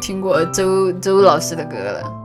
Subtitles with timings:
[0.00, 2.16] 听过周周老师的歌了。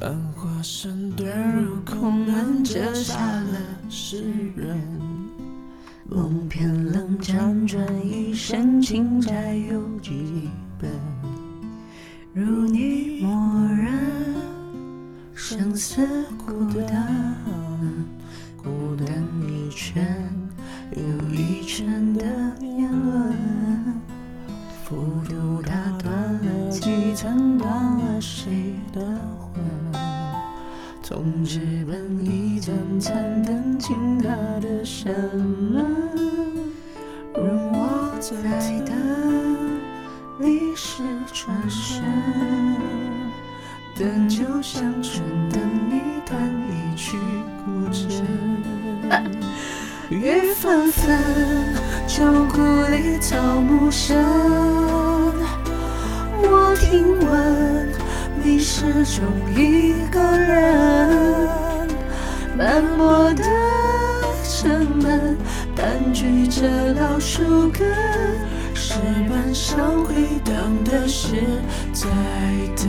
[0.00, 1.24] 繁华身遁
[1.60, 3.58] 入空门，折下了
[3.90, 4.22] 诗
[4.54, 4.80] 人。
[6.06, 10.48] 梦偏冷，辗转一生，情债有几
[10.78, 10.90] 本？
[12.32, 14.34] 如你默认，
[15.34, 16.06] 生死
[16.46, 17.23] 孤单，
[24.94, 27.68] 孤独打断了几层，断
[27.98, 29.00] 了谁的
[29.40, 29.60] 魂？
[31.02, 34.28] 从纸本一盏残灯，倾他
[34.60, 35.84] 的山门，
[37.34, 38.38] 任我在
[38.86, 38.94] 等，
[40.38, 42.00] 历史转身，
[43.96, 46.40] 等就像春等一弹
[46.70, 47.18] 一曲
[47.64, 48.22] 古筝。
[50.14, 51.18] 雨纷纷，
[52.06, 54.16] 旧故里草木深，
[56.40, 57.88] 我听闻。
[58.40, 59.24] 你始终
[59.56, 61.88] 一个人，
[62.56, 63.42] 斑驳的
[64.44, 65.36] 城门，
[65.74, 66.62] 盘踞着
[66.94, 67.84] 老树根，
[68.72, 68.94] 石
[69.28, 70.54] 板上回荡
[70.84, 71.42] 的是
[71.92, 72.06] 在
[72.76, 72.86] 等。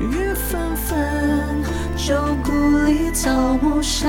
[0.00, 1.62] 雨纷纷，
[1.98, 4.08] 旧故里草木深，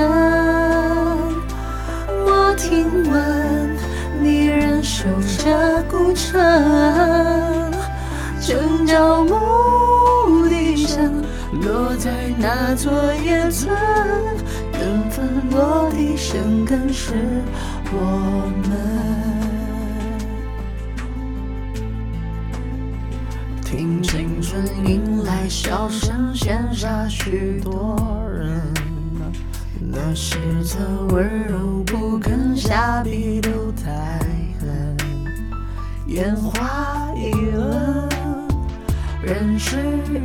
[2.66, 3.76] 听闻
[4.22, 5.04] 你仍守
[5.36, 6.40] 着孤城。
[8.40, 11.22] 正角牧笛声
[11.60, 12.90] 落在那座
[13.22, 13.70] 野村，
[14.72, 17.12] 根分落地生根是
[17.92, 18.80] 我们。
[23.62, 28.62] 听青春迎来笑声，羡煞许多人。
[29.86, 30.78] 那是侧
[31.10, 32.33] 温柔不肯
[32.66, 33.92] 下笔都太
[34.58, 34.96] 狠，
[36.06, 38.08] 烟花易冷。
[39.22, 39.76] 人事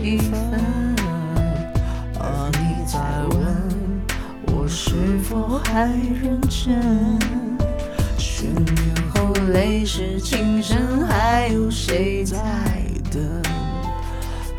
[0.01, 0.49] 已分，
[2.17, 2.97] 而你在
[3.35, 3.45] 问
[4.47, 7.19] 我是否还认真？
[8.17, 12.38] 十年后泪湿情深，还有谁在
[13.11, 13.22] 等？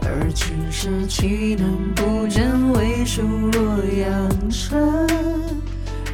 [0.03, 2.73] 而今世岂能不真？
[2.75, 4.79] 为数洛阳城，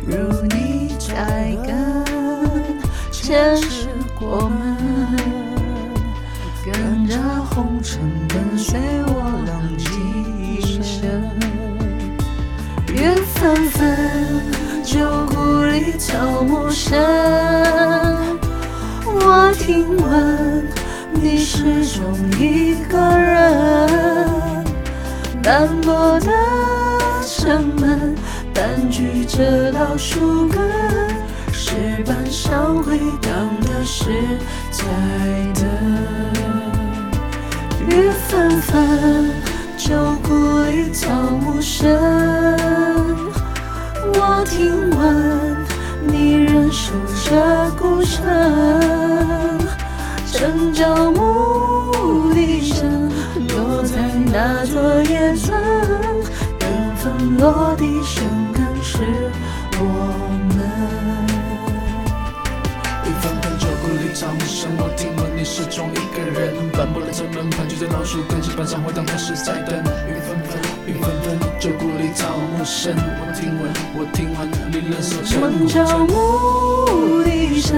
[0.06, 0.14] 如
[0.50, 2.04] 你栽根，
[3.10, 4.76] 前世过门。
[6.64, 7.16] 跟着
[7.50, 8.78] 红尘，跟随
[9.08, 9.86] 我浪迹
[10.40, 11.08] 一生。
[12.88, 13.96] 雨纷纷，
[14.84, 16.96] 旧故里草木深。
[19.04, 20.68] 我听闻
[21.14, 22.04] 你始终
[22.38, 24.64] 一个人。
[25.42, 26.30] 斑驳的
[27.26, 28.14] 城门，
[28.54, 30.60] 盘踞着老树根，
[31.52, 31.74] 石
[32.06, 33.32] 板上回荡
[33.62, 34.04] 的是
[34.70, 34.84] 在
[35.54, 35.64] 等。
[37.88, 39.32] 雨纷纷，
[39.76, 41.98] 旧故里草木深。
[44.14, 45.56] 我听闻
[46.06, 46.92] 你仍守
[47.24, 48.24] 着孤城，
[50.30, 51.05] 城角
[57.38, 58.98] 落地生根是
[59.78, 59.84] 我
[60.54, 60.58] 们。
[63.04, 65.36] 雨纷纷，旧故里草木深，我听闻。
[65.36, 66.54] 你始终一个人。
[66.72, 69.78] 斑驳的城门，盘踞在老树根，石板上回荡的是在等。
[70.08, 74.48] 雨纷纷，雨纷纷，旧故里草木深，我听闻，我听闻。
[74.72, 75.68] 你仍守着古城。
[75.68, 77.76] 城角牧笛声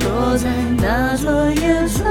[0.00, 2.06] 落在那座野村，